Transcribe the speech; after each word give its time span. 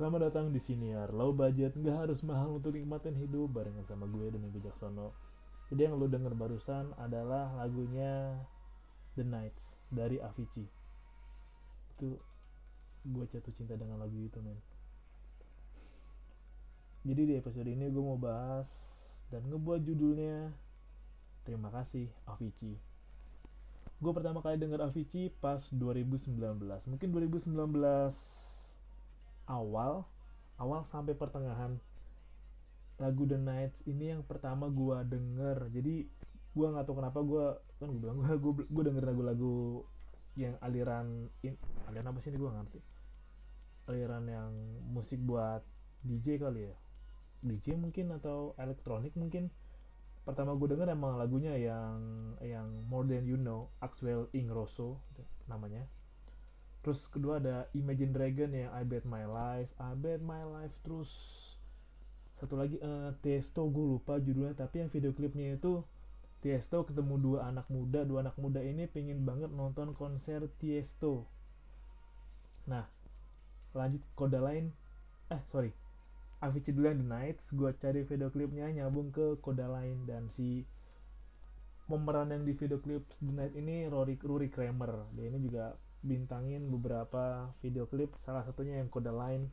Selamat 0.00 0.32
datang 0.32 0.48
di 0.48 0.56
Siniar 0.56 1.12
Low 1.12 1.36
budget, 1.36 1.76
nggak 1.76 2.08
harus 2.08 2.24
mahal 2.24 2.56
untuk 2.56 2.72
nikmatin 2.72 3.12
hidup 3.20 3.52
barengan 3.52 3.84
sama 3.84 4.08
gue 4.08 4.32
Demi 4.32 4.48
Bijaksono. 4.48 5.12
Jadi 5.68 5.92
yang 5.92 6.00
lo 6.00 6.08
denger 6.08 6.32
barusan 6.32 6.96
adalah 6.96 7.52
lagunya 7.60 8.32
The 9.12 9.28
Nights 9.28 9.76
dari 9.92 10.16
Avicii. 10.16 10.64
Itu 11.92 12.16
gue 13.12 13.24
jatuh 13.28 13.52
cinta 13.52 13.76
dengan 13.76 14.00
lagu 14.00 14.16
itu 14.16 14.40
men. 14.40 14.56
Jadi 17.04 17.20
di 17.20 17.34
episode 17.36 17.68
ini 17.68 17.92
gue 17.92 18.00
mau 18.00 18.16
bahas 18.16 18.72
dan 19.28 19.44
ngebuat 19.52 19.84
judulnya 19.84 20.48
Terima 21.44 21.68
kasih 21.68 22.08
Avicii. 22.24 22.80
Gue 24.00 24.12
pertama 24.16 24.40
kali 24.40 24.56
denger 24.56 24.80
Avicii 24.80 25.28
pas 25.44 25.60
2019. 25.68 26.40
Mungkin 26.88 27.08
2019 27.12 27.52
awal 29.50 30.06
awal 30.60 30.84
sampai 30.84 31.16
pertengahan. 31.16 31.80
Lagu 33.00 33.24
The 33.24 33.40
Nights 33.40 33.80
ini 33.88 34.12
yang 34.12 34.22
pertama 34.22 34.68
gua 34.68 35.02
denger. 35.02 35.72
Jadi 35.72 36.04
gua 36.52 36.76
nggak 36.76 36.84
tahu 36.84 36.96
kenapa 37.00 37.18
gua 37.24 37.46
kan 37.80 37.88
gue 37.88 38.00
bilang 38.00 38.20
gua, 38.44 38.52
gua 38.68 38.84
denger 38.84 39.04
lagu-lagu 39.08 39.88
yang 40.36 40.54
aliran 40.60 41.32
in, 41.40 41.56
aliran 41.88 42.12
apa 42.12 42.20
sih 42.20 42.28
ini 42.30 42.38
gua 42.38 42.52
ngerti. 42.60 42.78
Aliran 43.88 44.28
yang 44.28 44.52
musik 44.92 45.18
buat 45.24 45.64
DJ 46.04 46.36
kali 46.36 46.68
ya? 46.68 46.76
DJ 47.40 47.80
mungkin 47.80 48.12
atau 48.12 48.52
elektronik 48.60 49.16
mungkin. 49.16 49.48
Pertama 50.20 50.52
gue 50.52 50.76
denger 50.76 50.92
emang 50.92 51.16
lagunya 51.16 51.56
yang 51.56 51.96
yang 52.44 52.68
More 52.86 53.08
Than 53.08 53.24
You 53.24 53.40
Know 53.40 53.72
Axwell 53.80 54.28
Ingrosso 54.36 55.00
namanya 55.48 55.88
terus 56.80 57.04
kedua 57.12 57.36
ada 57.36 57.68
Imagine 57.76 58.12
Dragon 58.12 58.50
yang 58.52 58.72
I 58.72 58.82
Bet 58.88 59.04
My 59.04 59.28
Life. 59.28 59.68
I 59.76 59.92
Bet 59.96 60.24
My 60.24 60.44
Life 60.48 60.80
terus 60.80 61.10
satu 62.40 62.56
lagi 62.56 62.80
uh, 62.80 63.12
Tiesto 63.20 63.68
gue 63.68 64.00
lupa 64.00 64.16
judulnya. 64.16 64.56
Tapi 64.56 64.80
yang 64.80 64.88
video 64.88 65.12
klipnya 65.12 65.60
itu 65.60 65.84
Tiesto 66.40 66.80
ketemu 66.88 67.20
dua 67.20 67.52
anak 67.52 67.68
muda. 67.68 68.00
Dua 68.08 68.24
anak 68.24 68.40
muda 68.40 68.64
ini 68.64 68.88
pengen 68.88 69.28
banget 69.28 69.52
nonton 69.52 69.92
konser 69.92 70.48
Tiesto. 70.56 71.28
Nah 72.64 72.88
lanjut 73.76 74.00
kode 74.16 74.40
lain. 74.40 74.72
Eh 75.28 75.44
sorry. 75.52 75.76
Avicii 76.40 76.72
dulu 76.72 76.88
yang 76.88 77.04
The 77.04 77.08
Nights 77.12 77.52
gue 77.52 77.68
cari 77.76 78.00
video 78.08 78.32
klipnya 78.32 78.72
nyambung 78.72 79.12
ke 79.12 79.36
kode 79.44 79.68
lain. 79.68 80.08
Dan 80.08 80.32
si 80.32 80.64
pemeran 81.84 82.32
yang 82.32 82.48
di 82.48 82.56
video 82.56 82.80
klip 82.80 83.04
The 83.20 83.28
Night 83.28 83.52
ini 83.52 83.84
Rory, 83.92 84.16
Rory 84.16 84.48
Kramer. 84.48 85.12
Dia 85.12 85.28
ini 85.28 85.44
juga 85.44 85.76
bintangin 86.00 86.68
beberapa 86.72 87.52
video 87.60 87.84
klip 87.84 88.16
salah 88.16 88.40
satunya 88.44 88.80
yang 88.80 88.88
kode 88.88 89.12
lain 89.12 89.52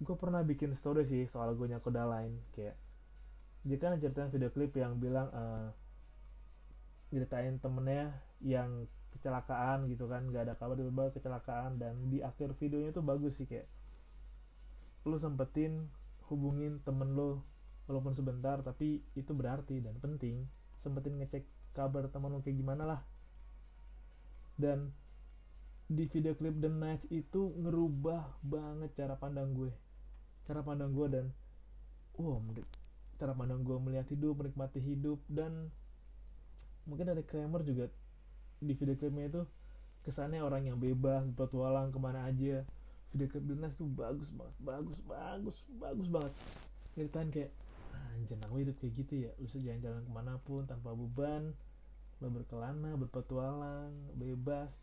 gue 0.00 0.16
pernah 0.16 0.42
bikin 0.42 0.74
story 0.74 1.06
sih 1.06 1.28
soal 1.28 1.54
gue 1.54 1.70
kode 1.78 2.02
lain 2.02 2.40
kayak 2.56 2.74
dia 3.60 3.76
kan 3.76 4.00
ceritain 4.00 4.32
video 4.32 4.48
klip 4.48 4.72
yang 4.74 4.96
bilang 4.96 5.28
uh, 5.30 5.68
ceritain 7.12 7.60
temennya 7.60 8.16
yang 8.40 8.88
kecelakaan 9.12 9.90
gitu 9.90 10.08
kan 10.08 10.24
gak 10.32 10.48
ada 10.48 10.54
kabar 10.56 10.78
tiba-tiba 10.78 11.12
kecelakaan 11.12 11.76
dan 11.76 11.94
di 12.08 12.24
akhir 12.24 12.56
videonya 12.56 12.94
tuh 12.94 13.04
bagus 13.04 13.36
sih 13.36 13.44
kayak 13.44 13.68
lu 15.04 15.20
sempetin 15.20 15.92
hubungin 16.32 16.80
temen 16.86 17.12
lo 17.12 17.44
walaupun 17.90 18.14
sebentar 18.14 18.62
tapi 18.62 19.02
itu 19.18 19.34
berarti 19.34 19.82
dan 19.82 19.98
penting 19.98 20.46
sempetin 20.80 21.20
ngecek 21.20 21.44
kabar 21.76 22.08
temen 22.08 22.32
lo 22.32 22.40
kayak 22.40 22.56
gimana 22.56 22.86
lah. 22.88 23.00
Dan 24.56 24.92
di 25.90 26.06
video 26.06 26.38
klip 26.38 26.54
The 26.62 26.70
Nights 26.70 27.10
itu 27.10 27.50
ngerubah 27.58 28.38
banget 28.46 28.94
cara 28.94 29.18
pandang 29.18 29.50
gue. 29.58 29.74
Cara 30.46 30.62
pandang 30.62 30.94
gue 30.94 31.06
dan 31.10 31.26
wow 32.14 32.38
cara 33.18 33.34
pandang 33.34 33.66
gue 33.66 33.74
melihat 33.82 34.06
hidup 34.06 34.38
menikmati 34.38 34.78
hidup 34.78 35.18
dan 35.26 35.68
mungkin 36.86 37.10
dari 37.10 37.26
Kramer 37.26 37.66
juga 37.66 37.90
di 38.62 38.72
video 38.72 38.94
klipnya 38.94 39.26
itu 39.28 39.42
kesannya 40.06 40.40
orang 40.40 40.70
yang 40.70 40.78
bebas 40.78 41.26
berpetualang 41.34 41.90
ke 41.90 41.98
mana 41.98 42.22
aja. 42.22 42.62
Video 43.10 43.26
klip 43.26 43.42
Dinas 43.50 43.74
tuh 43.74 43.90
bagus 43.90 44.30
banget 44.30 44.54
bagus 44.62 44.98
bagus 45.02 45.56
bagus 45.74 46.06
banget. 46.06 46.32
Ceritain 46.94 47.34
kayak 47.34 47.50
anjir 48.14 48.38
aku 48.46 48.62
hidup 48.62 48.78
kayak 48.78 48.94
gitu 48.94 49.26
ya 49.26 49.30
lu 49.42 49.46
jalan-jalan 49.50 50.38
pun 50.46 50.62
tanpa 50.70 50.94
beban 50.94 51.50
lu 52.22 52.28
berkelana 52.30 52.94
berpetualang 52.94 53.90
bebas 54.14 54.78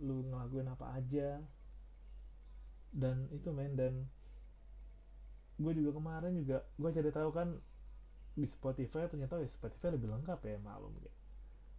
lu 0.00 0.26
ngelakuin 0.26 0.68
apa 0.68 0.96
aja. 0.96 1.40
Dan 2.92 3.28
itu 3.32 3.52
men 3.52 3.76
dan 3.76 3.94
gue 5.56 5.72
juga 5.72 5.96
kemarin 5.96 6.36
juga 6.36 6.64
gue 6.76 6.90
cari 6.92 7.10
tahu 7.12 7.30
kan 7.32 7.48
di 8.36 8.44
Spotify 8.44 9.08
ternyata 9.08 9.40
ya 9.40 9.48
Spotify 9.48 9.88
lebih 9.96 10.12
lengkap 10.12 10.40
ya 10.44 10.56
malum 10.60 10.92
ya. 11.00 11.12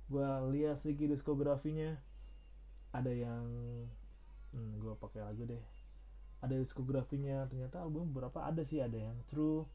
Gue 0.07 0.27
lihat 0.57 0.81
segi 0.81 1.09
diskografinya. 1.09 1.97
Ada 2.95 3.11
yang 3.13 3.45
hmm, 4.55 4.71
gue 4.81 4.93
pakai 4.97 5.21
lagu 5.21 5.45
deh. 5.45 5.63
Ada 6.41 6.57
diskografinya 6.57 7.45
ternyata 7.49 7.81
album 7.81 8.13
berapa? 8.13 8.45
Ada 8.45 8.63
sih 8.65 8.81
ada 8.81 8.97
yang 8.97 9.17
True 9.25 9.67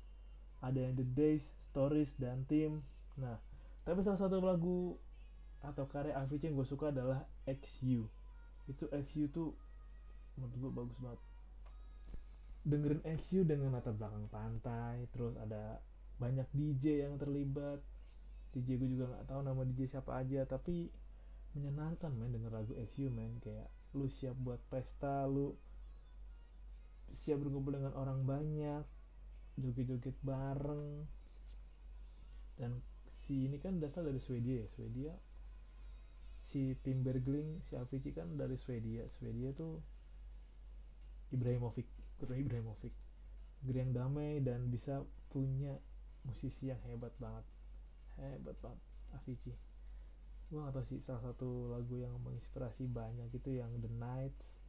ada 0.63 0.79
yang 0.79 0.95
The 0.95 1.03
Days 1.03 1.45
Stories 1.69 2.15
dan 2.17 2.47
Team. 2.47 2.87
Nah 3.19 3.37
tapi 3.83 4.07
salah 4.07 4.19
satu 4.19 4.39
lagu 4.39 4.95
atau 5.63 5.87
karya 5.91 6.15
Avicii 6.15 6.51
yang 6.51 6.55
gue 6.59 6.67
suka 6.67 6.95
adalah 6.95 7.27
XU 7.47 8.07
itu 8.73 8.89
XU 8.89 9.29
tuh 9.29 9.53
menurut 10.41 10.55
gue 10.57 10.71
bagus 10.73 10.99
banget. 10.99 11.21
Dengerin 12.63 13.03
XU 13.21 13.45
dengan 13.45 13.75
latar 13.75 13.93
belakang 13.93 14.27
pantai 14.33 15.07
terus 15.13 15.37
ada 15.37 15.79
banyak 16.17 16.49
DJ 16.57 17.05
yang 17.05 17.21
terlibat. 17.21 17.85
DJ 18.53 18.81
gue 18.81 18.89
juga 18.97 19.13
nggak 19.13 19.29
tahu 19.29 19.41
nama 19.45 19.61
DJ 19.65 19.99
siapa 19.99 20.17
aja 20.17 20.45
tapi 20.49 20.89
menyenangkan 21.53 22.13
main 22.17 22.33
denger 22.33 22.53
lagu 22.53 22.73
XU 22.89 23.13
main 23.13 23.37
kayak 23.45 23.69
lu 23.93 24.09
siap 24.09 24.33
buat 24.41 24.57
pesta 24.73 25.29
lu 25.29 25.53
siap 27.13 27.45
berkumpul 27.45 27.77
dengan 27.77 27.93
orang 27.93 28.25
banyak 28.25 28.85
joget-joget 29.61 30.17
bareng. 30.25 31.05
Dan 32.57 32.81
si 33.13 33.49
ini 33.49 33.61
kan 33.61 33.77
dasar 33.77 34.05
dari 34.09 34.21
Swedia 34.21 34.65
ya? 34.65 34.67
Swedia 34.73 35.13
si 36.43 36.75
Tim 36.83 37.07
Bergling 37.07 37.63
si 37.63 37.79
Avicii 37.79 38.13
kan 38.13 38.35
dari 38.35 38.59
Swedia. 38.59 39.07
Swedia 39.09 39.55
tuh 39.55 39.79
Ibrahimovic 41.33 41.87
kota 42.23 42.39
Ibrahimovic. 42.39 42.95
Yang 43.67 43.91
damai 43.95 44.43
dan 44.43 44.71
bisa 44.71 45.03
punya 45.31 45.79
musisi 46.27 46.71
yang 46.71 46.79
hebat 46.87 47.15
banget. 47.19 47.47
Hebat 48.19 48.59
banget 48.63 48.83
Avicii. 49.19 49.57
Gue 50.53 50.61
gak 50.61 50.77
tau 50.77 50.85
sih 50.85 51.01
salah 51.01 51.33
satu 51.33 51.73
lagu 51.73 51.97
yang 51.97 52.13
menginspirasi 52.21 52.85
banyak 52.85 53.33
itu 53.33 53.57
yang 53.57 53.73
The 53.81 53.89
Nights 53.89 54.61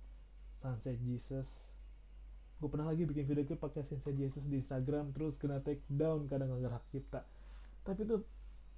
Sunset 0.55 0.95
Jesus. 1.03 1.75
Gue 2.63 2.71
pernah 2.71 2.87
lagi 2.87 3.03
bikin 3.03 3.27
video 3.27 3.43
klip 3.43 3.59
pakai 3.59 3.83
Sunset 3.83 4.15
Jesus 4.15 4.47
di 4.47 4.63
Instagram 4.63 5.11
terus 5.11 5.35
kena 5.35 5.59
take 5.59 5.83
down 5.91 6.31
kadang 6.31 6.55
nggak 6.55 6.71
hak 6.71 6.85
cipta. 6.87 7.27
Tapi 7.83 8.07
tuh 8.07 8.23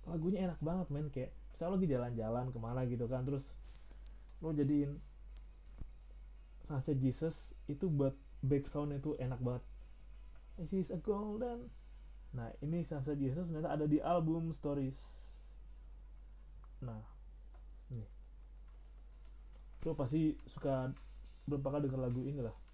lagunya 0.06 0.50
enak 0.50 0.60
banget 0.62 0.88
men. 0.90 1.07
Kayak 1.10 1.31
misalnya 1.54 1.74
lagi 1.78 1.88
jalan-jalan 1.88 2.46
ke 2.52 2.60
mana 2.60 2.81
gitu 2.86 3.06
kan 3.07 3.24
terus 3.24 3.56
lo 4.44 4.52
jadiin 4.52 5.00
Sunset 6.66 6.98
Jesus 6.98 7.54
itu 7.69 7.86
buat 7.88 8.18
back 8.42 8.66
itu 8.66 9.12
enak 9.22 9.40
banget. 9.40 9.63
This 10.57 10.74
is 10.74 10.90
a 10.92 11.00
golden 11.00 11.69
nah 12.36 12.52
ini 12.60 12.84
Sunset 12.84 13.16
Jesus 13.16 13.48
ternyata 13.48 13.72
ada 13.74 13.86
di 13.88 14.04
album 14.04 14.52
Stories. 14.52 15.00
Nah 16.84 17.02
nih. 17.94 18.10
Lo 19.86 19.94
pasti 19.94 20.36
suka 20.50 20.92
berapa 21.46 21.78
kali 21.78 21.86
denger 21.86 22.02
lagu 22.02 22.25
ini 22.25 22.42
lah 22.42 22.65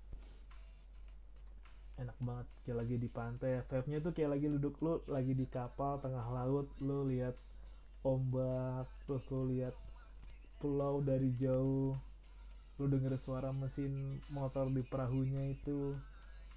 enak 2.00 2.18
banget 2.22 2.48
kayak 2.64 2.78
lagi 2.86 2.96
di 2.98 3.10
pantai. 3.12 3.52
Vibe-nya 3.68 4.00
tuh 4.00 4.12
kayak 4.16 4.32
lagi 4.38 4.48
duduk 4.48 4.76
lo 4.80 5.04
lagi 5.10 5.34
di 5.36 5.46
kapal 5.50 6.00
tengah 6.00 6.24
laut 6.32 6.68
lo 6.80 7.04
lihat 7.08 7.36
ombak 8.02 8.88
terus 9.06 9.26
lo 9.30 9.48
lihat 9.50 9.76
pulau 10.62 11.02
dari 11.04 11.34
jauh. 11.36 11.98
Lo 12.80 12.86
denger 12.88 13.18
suara 13.20 13.52
mesin 13.52 14.24
motor 14.32 14.72
di 14.72 14.82
perahunya 14.86 15.52
itu. 15.52 15.98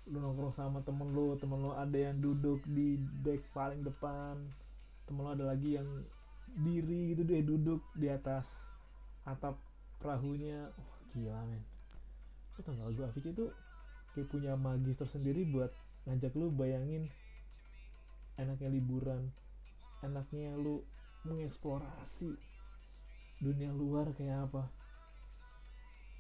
Lo 0.09 0.17
nongkrong 0.21 0.55
sama 0.55 0.85
temen 0.85 1.13
lo 1.17 1.35
temen 1.41 1.65
lo 1.65 1.73
ada 1.75 1.97
yang 1.97 2.21
duduk 2.21 2.63
di 2.69 3.01
deck 3.25 3.43
paling 3.57 3.83
depan. 3.83 4.39
Temen 5.09 5.21
lo 5.25 5.31
ada 5.33 5.49
lagi 5.49 5.77
yang 5.81 5.89
diri 6.55 7.17
gitu 7.17 7.27
deh 7.27 7.43
duduk 7.43 7.83
di 7.99 8.07
atas 8.07 8.71
atap 9.27 9.59
perahunya. 9.99 10.71
Oh, 10.77 10.93
gila 11.13 11.43
men. 11.49 11.65
Tau 12.55 12.71
gak 12.71 12.87
lagu 12.87 13.03
Afik 13.03 13.35
itu 13.35 13.51
kayak 14.15 14.31
punya 14.31 14.55
magis 14.55 14.97
tersendiri 14.97 15.45
buat 15.45 15.75
ngajak 16.07 16.33
lu 16.39 16.55
bayangin 16.55 17.11
enaknya 18.39 18.71
liburan 18.71 19.31
enaknya 20.05 20.53
lu 20.61 20.85
mengeksplorasi 21.25 22.37
dunia 23.41 23.73
luar 23.73 24.13
kayak 24.13 24.53
apa. 24.53 24.69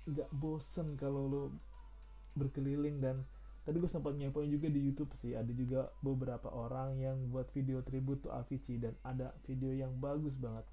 Nggak 0.09 0.29
bosen 0.33 0.97
kalau 0.97 1.29
lu 1.29 1.43
berkeliling 2.35 2.99
dan 2.99 3.23
tadi 3.65 3.81
gue 3.81 3.89
sempat 3.89 4.17
nyepoin 4.17 4.51
juga 4.51 4.69
di 4.69 4.81
YouTube 4.83 5.15
sih 5.15 5.33
ada 5.33 5.49
juga 5.55 5.89
beberapa 6.05 6.51
orang 6.53 7.01
yang 7.01 7.17
buat 7.31 7.49
video 7.55 7.81
tribute 7.81 8.27
to 8.27 8.29
Avicii 8.29 8.83
dan 8.83 8.97
ada 9.05 9.33
video 9.45 9.73
yang 9.73 9.97
bagus 10.01 10.37
banget. 10.41 10.65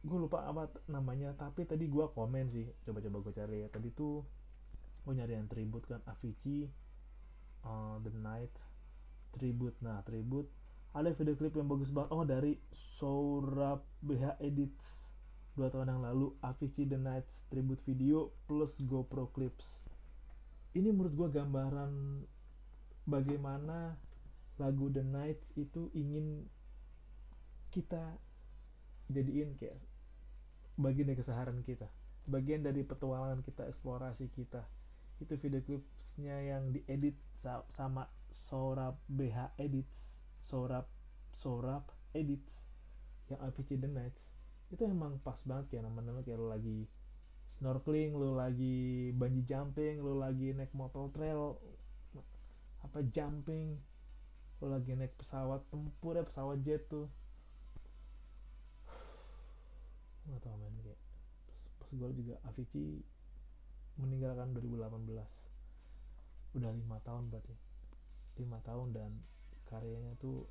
Gue 0.00 0.16
lupa 0.16 0.48
apa 0.48 0.70
namanya 0.88 1.36
tapi 1.36 1.68
tadi 1.68 1.86
gue 1.86 2.06
komen 2.10 2.48
sih 2.48 2.66
coba-coba 2.86 3.30
gue 3.30 3.34
cari 3.34 3.56
ya. 3.66 3.68
Tadi 3.68 3.90
tuh 3.92 4.22
gue 5.04 5.14
nyari 5.16 5.36
yang 5.36 5.48
tribute 5.48 5.86
kan. 5.88 6.00
Avicii 6.06 6.68
uh, 7.64 7.96
The 8.02 8.12
Night 8.14 8.54
tribute. 9.34 9.76
Nah 9.80 10.04
tribute. 10.04 10.48
Ada 10.90 11.14
video 11.14 11.34
klip 11.38 11.54
yang 11.54 11.70
bagus 11.70 11.94
banget. 11.94 12.10
Oh 12.10 12.24
dari 12.26 12.58
Sourab 12.72 13.86
BH 14.02 14.42
Edits. 14.42 15.10
Dua 15.54 15.70
tahun 15.70 15.98
yang 15.98 16.02
lalu 16.02 16.34
Avicii 16.42 16.88
The 16.88 16.98
Nights 16.98 17.46
tribute 17.50 17.82
video 17.84 18.34
plus 18.46 18.78
GoPro 18.82 19.30
clips. 19.30 19.82
Ini 20.74 20.94
menurut 20.94 21.14
gue 21.14 21.28
gambaran 21.42 22.22
bagaimana 23.06 23.98
lagu 24.60 24.92
The 24.92 25.02
Nights 25.02 25.56
itu 25.58 25.90
ingin 25.96 26.46
kita 27.70 28.18
jadiin 29.10 29.58
kayak 29.58 29.78
bagian 30.78 31.10
dari 31.10 31.18
keseharian 31.18 31.62
kita 31.66 31.90
bagian 32.30 32.62
dari 32.62 32.86
petualangan 32.86 33.42
kita 33.42 33.66
eksplorasi 33.66 34.30
kita 34.30 34.62
itu 35.20 35.36
video 35.36 35.60
klipsnya 35.60 36.36
yang 36.40 36.72
diedit 36.72 37.16
sama 37.68 38.08
Sourab 38.32 38.96
BH 39.06 39.52
Edits. 39.60 40.16
Sorap 40.40 40.88
Sorap 41.36 41.92
Edits. 42.16 42.64
Yang 43.28 43.40
Avicii 43.44 43.78
The 43.78 43.90
Nights. 43.92 44.32
Itu 44.72 44.88
emang 44.88 45.20
pas 45.20 45.38
banget 45.44 45.76
kayak 45.76 45.92
nama-nama 45.92 46.24
kayak 46.24 46.40
lo 46.40 46.48
lagi 46.48 46.88
snorkeling 47.50 48.14
lo 48.14 48.38
lagi 48.38 49.10
bungee 49.10 49.42
jumping 49.42 49.98
lo 49.98 50.14
lagi 50.22 50.54
naik 50.54 50.70
motor 50.70 51.10
trail 51.10 51.58
apa 52.86 53.02
jumping 53.10 53.74
lo 54.62 54.70
lagi 54.70 54.94
naik 54.94 55.18
pesawat 55.18 55.66
tempur 55.68 56.14
ya 56.14 56.24
pesawat 56.24 56.62
jet 56.62 56.86
tuh. 56.86 57.10
Nggak 60.30 60.40
tau 60.46 60.56
men 60.56 60.74
kayak 60.84 61.00
pas, 61.48 61.60
pas 61.80 61.90
gue 61.90 62.10
juga 62.16 62.34
Avicii 62.46 63.19
meninggalkan 64.00 64.56
2018 64.56 66.56
udah 66.56 66.70
lima 66.74 66.98
tahun 67.04 67.30
berarti. 67.30 67.54
Lima 68.40 68.58
tahun 68.64 68.96
dan 68.96 69.12
karyanya 69.68 70.16
tuh 70.18 70.48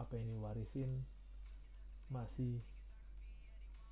apa 0.00 0.16
yang 0.16 0.32
diwarisin 0.32 1.04
masih 2.10 2.64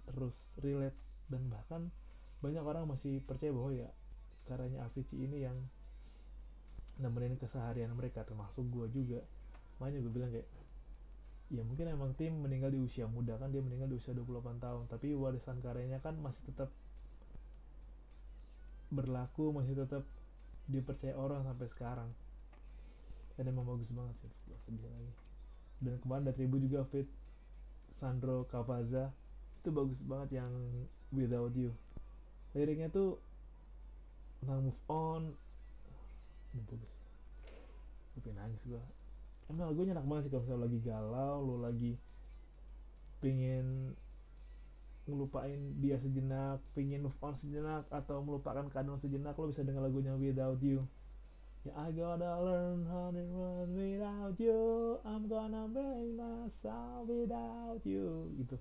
terus 0.09 0.57
relate 0.65 0.97
dan 1.29 1.47
bahkan 1.53 1.93
banyak 2.41 2.65
orang 2.65 2.89
masih 2.89 3.21
percaya 3.23 3.53
bahwa 3.53 3.77
ya 3.77 3.93
karyanya 4.49 4.89
Avicii 4.89 5.29
ini 5.29 5.45
yang 5.45 5.69
nemenin 6.99 7.39
keseharian 7.39 7.95
mereka 7.95 8.27
termasuk 8.27 8.67
gue 8.73 8.87
juga. 8.91 9.21
Makanya 9.79 10.03
gue 10.03 10.13
bilang 10.13 10.33
kayak 10.35 10.49
ya 11.49 11.65
mungkin 11.65 11.89
emang 11.89 12.13
tim 12.13 12.45
meninggal 12.45 12.69
di 12.69 12.81
usia 12.81 13.09
muda 13.09 13.41
kan 13.41 13.49
dia 13.49 13.65
meninggal 13.65 13.89
di 13.89 13.97
usia 13.97 14.13
28 14.13 14.61
tahun 14.61 14.85
tapi 14.85 15.17
warisan 15.17 15.65
karyanya 15.65 15.97
kan 16.05 16.13
masih 16.21 16.53
tetap 16.53 16.69
berlaku 18.89 19.53
masih 19.53 19.77
tetap 19.77 20.05
dipercaya 20.69 21.15
orang 21.17 21.45
sampai 21.45 21.67
sekarang. 21.69 22.11
Dan 23.39 23.55
emang 23.55 23.65
bagus 23.65 23.95
banget 23.95 24.27
sih 24.27 24.33
gak 24.51 24.61
sedih 24.61 24.89
lagi. 24.89 25.13
Dan 25.79 25.97
kemarin 26.03 26.27
ada 26.27 26.35
tribu 26.35 26.59
juga 26.59 26.83
fit. 26.89 27.07
Sandro 27.89 28.45
Cavazza. 28.51 29.15
Itu 29.63 29.71
bagus 29.71 30.03
banget 30.05 30.43
yang 30.43 30.53
Without 31.15 31.55
You. 31.57 31.73
Liriknya 32.53 32.91
tuh 32.91 33.23
tentang 34.43 34.67
move 34.67 34.83
on. 34.91 35.23
Ini 36.53 36.63
bagus. 36.67 36.93
Gue 38.19 38.35
nangis 38.35 38.67
gue 38.67 38.83
emang 39.49 39.73
lagunya 39.73 39.97
enak 39.97 40.05
banget 40.05 40.23
sih 40.29 40.31
kalau 40.33 40.45
misalnya 40.45 40.65
lagi 40.69 40.79
galau 40.85 41.37
lo 41.41 41.57
lagi 41.65 41.93
pengen 43.25 43.97
ngelupain 45.09 45.81
dia 45.81 45.97
sejenak 45.97 46.61
pengen 46.77 47.03
move 47.03 47.19
on 47.25 47.33
sejenak 47.33 47.89
atau 47.89 48.21
melupakan 48.21 48.69
keadaan 48.69 49.01
sejenak 49.01 49.35
lo 49.35 49.49
bisa 49.49 49.65
dengar 49.65 49.83
lagunya 49.83 50.13
Without 50.15 50.61
You 50.61 50.85
Yeah, 51.67 51.75
I 51.75 51.91
gotta 51.91 52.39
learn 52.39 52.87
how 52.87 53.11
to 53.11 53.19
run 53.35 53.75
without 53.75 54.39
you. 54.39 54.95
I'm 55.03 55.27
gonna 55.27 55.67
make 55.67 56.15
myself 56.15 57.03
without 57.11 57.83
you. 57.83 58.31
Gitu. 58.39 58.55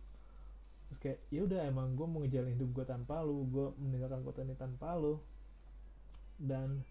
Terus 0.90 1.00
kayak 1.00 1.20
ya 1.30 1.46
udah 1.46 1.70
emang 1.70 1.94
gue 1.94 2.08
mau 2.10 2.26
ngejalin 2.26 2.58
hidup 2.58 2.74
gue 2.74 2.86
tanpa 2.90 3.22
lu, 3.22 3.46
gue 3.54 3.70
meninggalkan 3.78 4.26
kota 4.26 4.42
ini 4.42 4.58
tanpa 4.58 4.98
lu. 4.98 5.22
Dan 6.42 6.82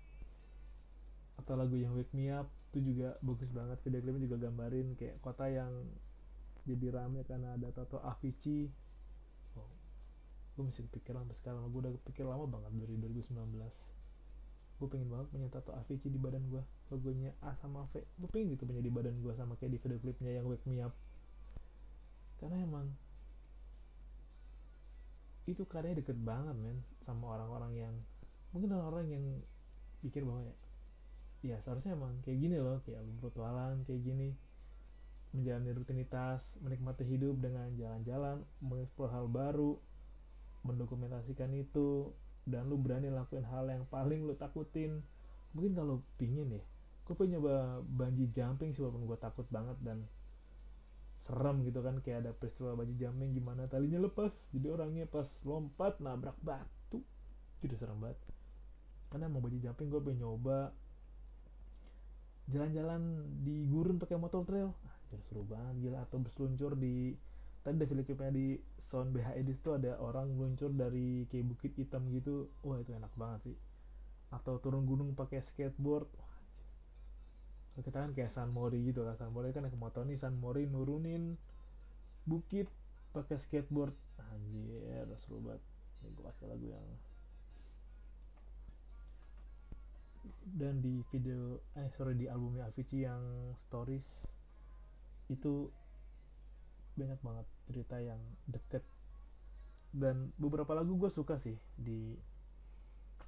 atau 1.42 1.58
lagu 1.58 1.74
yang 1.74 1.90
Wake 1.98 2.14
Me 2.14 2.30
Up 2.30 2.46
itu 2.70 2.92
juga 2.92 3.18
bagus 3.24 3.50
banget 3.50 3.78
video 3.82 4.00
klipnya 4.04 4.22
juga 4.30 4.36
gambarin 4.46 4.94
kayak 4.94 5.16
kota 5.24 5.48
yang 5.48 5.70
jadi 6.66 6.92
rame 6.92 7.22
karena 7.24 7.54
ada 7.54 7.70
tato 7.72 8.02
Avicii 8.02 8.68
gue 10.56 10.64
masih 10.64 10.88
kepikir 10.88 11.12
sampai 11.12 11.36
sekarang. 11.36 11.60
Gue 11.68 11.84
udah 11.84 11.92
kepikir 12.00 12.24
lama 12.24 12.48
banget 12.48 12.72
dari 12.80 12.96
2019 12.96 13.36
gue 14.76 14.88
pengen 14.92 15.08
banget 15.08 15.26
punya 15.32 15.48
tato 15.48 15.72
Avicii 15.72 16.12
di 16.12 16.20
badan 16.20 16.52
gue 16.52 16.60
logonya 16.92 17.32
A 17.40 17.56
sama 17.56 17.88
V. 17.92 18.04
Gue 18.20 18.28
pengen 18.28 18.52
gitu 18.52 18.68
punya 18.68 18.84
di 18.84 18.92
badan 18.92 19.16
gue 19.24 19.32
sama 19.32 19.56
kayak 19.56 19.72
di 19.72 19.78
video 19.80 19.98
klipnya 20.04 20.36
yang 20.36 20.44
Wake 20.44 20.68
Me 20.68 20.84
Up. 20.84 20.92
Karena 22.36 22.60
emang 22.60 22.92
itu 25.46 25.62
karyanya 25.64 26.02
deket 26.02 26.18
banget 26.20 26.58
men 26.58 26.82
sama 26.98 27.38
orang-orang 27.38 27.72
yang 27.78 27.94
mungkin 28.50 28.74
orang-orang 28.74 29.06
yang 29.14 29.24
pikir 30.02 30.26
bahwa 30.26 30.42
ya 30.42 30.54
ya 31.46 31.56
seharusnya 31.62 31.94
emang 31.94 32.18
kayak 32.26 32.42
gini 32.42 32.58
loh 32.58 32.82
kayak 32.84 33.00
bertualang 33.24 33.80
kayak 33.88 34.04
gini. 34.04 34.36
Menjalani 35.32 35.72
rutinitas 35.72 36.60
menikmati 36.60 37.04
hidup 37.08 37.40
dengan 37.40 37.72
jalan-jalan 37.76 38.44
mengeksplor 38.60 39.08
hal 39.08 39.24
baru 39.28 39.80
mendokumentasikan 40.66 41.54
itu 41.54 42.10
dan 42.46 42.66
lu 42.66 42.78
berani 42.78 43.10
lakuin 43.10 43.46
hal 43.46 43.70
yang 43.70 43.86
paling 43.86 44.26
lu 44.26 44.34
takutin. 44.34 45.02
Mungkin 45.54 45.72
kalau 45.78 46.02
pingin 46.18 46.58
ya 46.58 46.62
gue 47.06 47.14
pengen 47.14 47.38
nyoba 47.38 47.86
bungee 47.86 48.26
jumping 48.34 48.74
sih 48.74 48.82
walaupun 48.82 49.06
gue 49.06 49.18
takut 49.22 49.46
banget 49.46 49.78
dan 49.78 50.02
serem 51.22 51.62
gitu 51.62 51.78
kan 51.78 52.02
kayak 52.02 52.26
ada 52.26 52.32
peristiwa 52.34 52.74
bungee 52.74 52.98
jumping 52.98 53.30
gimana 53.30 53.70
talinya 53.70 54.02
lepas 54.02 54.50
jadi 54.50 54.74
orangnya 54.74 55.06
pas 55.06 55.26
lompat 55.46 56.02
nabrak 56.02 56.34
batu. 56.42 56.98
Tidak 57.62 57.78
serem 57.78 58.02
banget. 58.02 58.18
Karena 59.08 59.30
mau 59.30 59.38
bungee 59.38 59.62
jumping 59.62 59.86
gue 59.86 60.02
pengen 60.02 60.26
nyoba 60.26 60.74
jalan-jalan 62.50 63.26
di 63.42 63.66
gurun 63.70 64.02
pakai 64.02 64.18
motor 64.18 64.42
trail. 64.42 64.70
Ah, 64.86 65.18
seru 65.30 65.46
banget 65.46 65.86
gila. 65.86 66.02
Atau 66.02 66.18
berseluncur 66.22 66.74
di 66.74 67.14
tadi 67.66 67.82
ada 67.82 67.86
klipnya 67.90 68.30
di 68.30 68.54
Sound 68.78 69.10
BH 69.10 69.42
Edis 69.42 69.58
tuh 69.58 69.74
ada 69.74 69.98
orang 69.98 70.30
meluncur 70.30 70.70
dari 70.70 71.26
kayak 71.26 71.50
bukit 71.50 71.74
hitam 71.74 72.06
gitu. 72.14 72.46
Wah 72.62 72.78
itu 72.78 72.94
enak 72.94 73.10
banget 73.18 73.50
sih. 73.50 73.56
Atau 74.30 74.62
turun 74.62 74.86
gunung 74.86 75.18
pakai 75.18 75.42
skateboard. 75.42 76.06
Wah, 77.74 77.82
kita 77.82 78.06
kan 78.06 78.14
kayak 78.14 78.30
San 78.30 78.54
Mori 78.54 78.86
gitu 78.86 79.02
lah. 79.02 79.18
San 79.18 79.34
Mori 79.34 79.50
kan 79.50 79.66
naik 79.66 79.74
motor 79.74 80.06
nih. 80.06 80.14
San 80.14 80.38
Mori 80.38 80.70
nurunin 80.70 81.34
bukit 82.22 82.70
pakai 83.10 83.34
skateboard. 83.34 83.98
Anjir 84.30 85.10
seru 85.18 85.42
banget. 85.42 85.62
Ini 86.06 86.14
gue 86.14 86.22
kasih 86.22 86.46
lagu 86.46 86.70
yang 86.70 86.86
dan 90.46 90.78
di 90.78 91.02
video 91.10 91.58
eh 91.74 91.90
sorry 91.94 92.14
di 92.14 92.30
albumnya 92.30 92.70
Avicii 92.70 93.02
yang 93.02 93.22
Stories. 93.58 94.22
Itu 95.26 95.74
banyak 96.96 97.20
banget 97.20 97.46
cerita 97.68 97.96
yang 98.00 98.18
deket. 98.48 98.82
Dan 99.92 100.34
beberapa 100.36 100.74
lagu 100.74 100.96
gue 100.98 101.08
suka 101.12 101.38
sih 101.38 101.56
di 101.76 102.16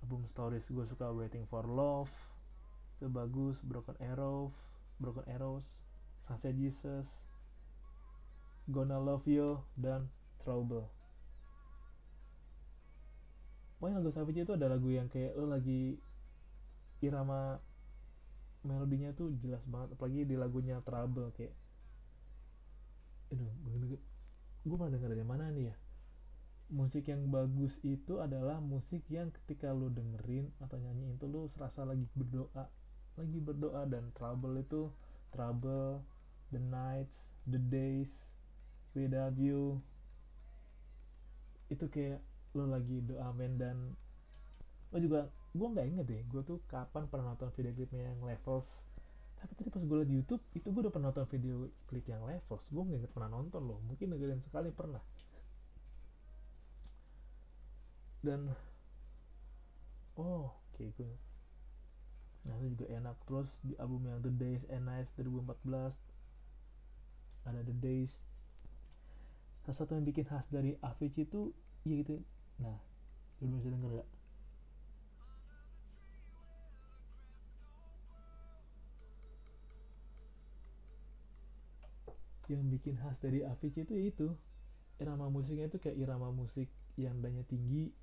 album 0.03 0.25
stories. 0.27 0.69
Gue 0.73 0.85
suka 0.89 1.13
waiting 1.13 1.45
for 1.47 1.65
love 1.69 2.11
itu 2.99 3.07
bagus 3.07 3.63
broken 3.63 3.95
arrow 4.03 4.51
broken 4.99 5.23
arrows 5.31 5.63
sunset 6.19 6.51
jesus 6.59 7.31
gonna 8.69 8.99
love 9.01 9.25
you 9.25 9.65
dan 9.79 10.13
trouble. 10.43 10.91
Pokoknya 13.79 14.03
lagu 14.03 14.11
Savage 14.11 14.43
itu 14.43 14.53
ada 14.53 14.69
lagu 14.69 14.91
yang 14.91 15.07
kayak 15.07 15.39
lo 15.39 15.49
lagi 15.49 15.97
irama 16.99 17.63
melodinya 18.67 19.15
tuh 19.15 19.33
jelas 19.39 19.63
banget 19.71 19.95
apalagi 19.95 20.27
di 20.27 20.35
lagunya 20.35 20.83
trouble 20.83 21.31
kayak 21.31 21.55
aduh 23.29 23.99
gue 24.69 24.77
pernah 24.77 24.93
denger 24.93 25.11
dari 25.17 25.27
mana 25.27 25.49
nih 25.53 25.73
ya? 25.73 25.77
Musik 26.69 27.09
yang 27.09 27.33
bagus 27.33 27.81
itu 27.81 28.21
adalah 28.21 28.61
musik 28.61 29.01
yang 29.09 29.33
ketika 29.33 29.73
lo 29.73 29.89
dengerin 29.89 30.53
atau 30.61 30.77
nyanyiin 30.77 31.17
itu 31.17 31.25
lo 31.25 31.49
serasa 31.49 31.89
lagi 31.89 32.05
berdoa 32.13 32.69
lagi 33.17 33.39
berdoa 33.41 33.89
dan 33.89 34.13
trouble 34.15 34.61
itu 34.61 34.93
trouble 35.33 36.05
the 36.53 36.61
nights 36.61 37.33
the 37.49 37.59
days 37.59 38.29
without 38.93 39.35
you. 39.41 39.81
Itu 41.73 41.89
kayak 41.89 42.21
lo 42.53 42.69
lagi 42.69 43.01
doa 43.05 43.33
men 43.33 43.57
dan 43.57 43.97
lo 44.93 44.99
juga 45.01 45.29
gue 45.53 45.69
nggak 45.69 45.89
inget 45.89 46.07
deh 46.09 46.23
gue 46.29 46.43
tuh 46.45 46.61
kapan 46.69 47.09
pernah 47.09 47.33
nonton 47.33 47.53
video 47.53 47.73
klipnya 47.77 48.13
yang 48.13 48.21
levels 48.25 48.88
tapi 49.39 49.53
tadi 49.55 49.71
pas 49.71 49.83
gue 49.83 49.97
liat 50.03 50.09
di 50.11 50.17
YouTube 50.19 50.43
itu 50.59 50.67
gue 50.69 50.83
udah 50.83 50.93
pernah 50.93 51.15
nonton 51.15 51.27
video 51.31 51.71
klip 51.87 52.05
yang 52.11 52.27
levels 52.27 52.67
gue 52.69 52.83
nggak 52.83 52.99
inget 53.01 53.13
pernah 53.15 53.31
nonton 53.31 53.63
loh. 53.63 53.79
Mungkin 53.87 54.11
negara 54.11 54.35
sekali 54.43 54.75
pernah. 54.75 55.03
Dan 58.19 58.51
oh 60.19 60.51
oke 60.51 60.75
okay, 60.75 60.91
gue 60.99 61.15
nah 62.47 62.55
itu 62.59 62.75
juga 62.75 62.87
enak. 62.91 63.17
Terus 63.29 63.51
di 63.63 63.75
album 63.79 64.09
yang 64.11 64.19
The 64.25 64.33
Days 64.35 64.67
and 64.67 64.91
Nights 64.91 65.15
2014 65.15 66.03
ada 67.47 67.61
The 67.63 67.77
Days. 67.79 68.19
Salah 69.63 69.77
satu 69.85 69.95
yang 69.95 70.05
bikin 70.09 70.27
khas 70.27 70.49
dari 70.51 70.75
Avicii 70.83 71.29
itu 71.29 71.55
ya 71.87 71.97
itu 72.03 72.19
nah 72.59 72.75
lu 73.39 73.55
bisa 73.63 73.71
denger 73.71 74.03
gak 74.03 74.09
yang 82.49 82.67
bikin 82.69 82.97
khas 82.97 83.21
dari 83.21 83.45
Avicii 83.45 83.85
itu 83.85 83.95
itu. 83.97 84.29
Irama 84.99 85.31
musiknya 85.31 85.71
itu 85.71 85.79
kayak 85.79 85.95
irama 85.95 86.35
musik 86.35 86.67
yang 86.99 87.23
nadanya 87.23 87.47
tinggi 87.47 87.95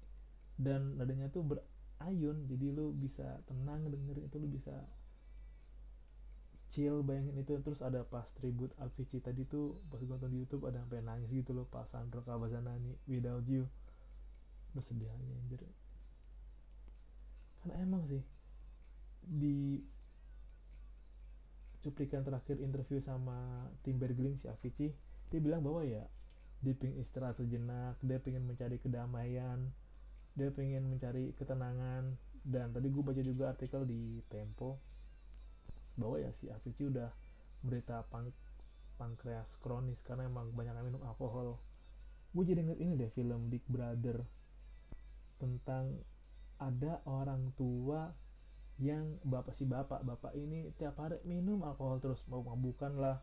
dan 0.56 0.96
nadanya 0.96 1.28
tuh 1.28 1.44
berayun. 1.44 2.48
Jadi 2.48 2.72
lu 2.72 2.96
bisa 2.96 3.44
tenang 3.50 3.84
dengerin 3.92 4.32
itu 4.32 4.38
lu 4.40 4.48
bisa 4.48 4.74
chill 6.72 7.04
bayangin 7.04 7.36
itu. 7.42 7.60
Terus 7.60 7.84
ada 7.84 8.08
pas 8.08 8.26
tribute 8.32 8.72
Avicii 8.80 9.20
tadi 9.20 9.44
tuh 9.44 9.84
pas 9.92 10.00
gue 10.00 10.08
nonton 10.08 10.32
di 10.32 10.40
YouTube 10.40 10.70
ada 10.72 10.80
sampai 10.80 11.04
nangis 11.04 11.30
gitu 11.34 11.52
loh 11.52 11.68
pas 11.68 11.84
Sandro 11.84 12.24
Kabazanani 12.24 12.96
Without 13.12 13.44
You. 13.50 13.68
Lu 14.72 14.82
sedih 14.82 15.12
aja 15.12 15.34
anjir. 15.36 15.62
Karena 17.60 17.82
emang 17.82 18.06
sih 18.08 18.24
di 19.26 19.82
cuplikan 21.86 22.26
terakhir 22.26 22.58
interview 22.58 22.98
sama 22.98 23.70
Tim 23.86 24.02
Bergling 24.02 24.42
si 24.42 24.50
Avicii 24.50 24.90
dia 25.30 25.40
bilang 25.40 25.62
bahwa 25.62 25.86
ya 25.86 26.10
dia 26.66 26.74
pengen 26.74 26.98
istirahat 26.98 27.38
sejenak 27.38 28.02
dia 28.02 28.18
pengen 28.18 28.50
mencari 28.50 28.82
kedamaian 28.82 29.70
dia 30.34 30.50
pengen 30.50 30.90
mencari 30.90 31.38
ketenangan 31.38 32.18
dan 32.42 32.74
tadi 32.74 32.90
gue 32.90 33.04
baca 33.06 33.22
juga 33.22 33.54
artikel 33.54 33.86
di 33.86 34.22
Tempo 34.26 34.82
bahwa 35.96 36.20
ya 36.20 36.34
si 36.34 36.50
Avicii 36.52 36.92
udah 36.92 37.10
berita 37.66 38.04
pank 38.10 38.36
pankreas 38.96 39.60
kronis 39.60 40.00
karena 40.04 40.28
emang 40.28 40.56
banyak 40.56 40.72
minum 40.80 41.04
alkohol. 41.04 41.60
Gue 42.32 42.44
jadi 42.48 42.64
inget 42.64 42.80
ini 42.80 42.96
deh 42.96 43.12
film 43.12 43.52
Big 43.52 43.64
Brother 43.68 44.24
tentang 45.40 46.00
ada 46.56 47.04
orang 47.04 47.52
tua 47.60 48.16
yang 48.76 49.24
bapak 49.24 49.56
si 49.56 49.64
bapak 49.64 50.04
bapak 50.04 50.36
ini 50.36 50.68
tiap 50.76 51.00
hari 51.00 51.20
minum 51.24 51.64
alkohol 51.64 52.04
terus. 52.04 52.24
Mau 52.28 52.44
mabukan 52.44 52.92
lah 52.96 53.18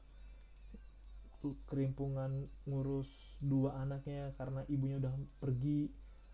kerimpungan 1.66 2.46
ngurus 2.70 3.36
dua 3.42 3.82
anaknya 3.82 4.32
karena 4.40 4.64
ibunya 4.70 4.96
udah 4.96 5.12
pergi. 5.42 5.92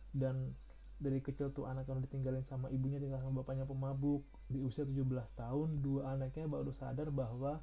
Dan 0.08 0.54
dari 0.98 1.22
kecil 1.22 1.50
tuh 1.54 1.66
anaknya 1.66 1.98
udah 1.98 2.04
ditinggalin 2.06 2.42
sama 2.46 2.70
ibunya 2.70 2.98
tinggal 3.02 3.18
sama 3.18 3.42
bapaknya 3.42 3.66
pemabuk. 3.66 4.22
Di 4.46 4.62
usia 4.62 4.86
17 4.86 5.02
tahun 5.34 5.82
dua 5.82 6.14
anaknya 6.14 6.46
baru 6.46 6.70
sadar 6.70 7.10
bahwa 7.10 7.58